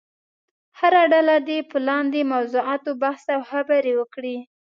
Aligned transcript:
هره 0.79 1.03
ډله 1.13 1.35
دې 1.47 1.59
په 1.69 1.77
لاندې 1.87 2.29
موضوعاتو 2.33 2.91
بحث 3.01 3.23
او 3.35 3.41
خبرې 3.51 3.93
وکړي. 3.99 4.37